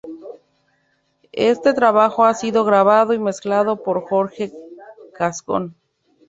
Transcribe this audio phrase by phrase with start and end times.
[1.33, 4.51] Este trabajo ha sido grabado y mezclado por Jorge
[5.13, 5.75] Gascón.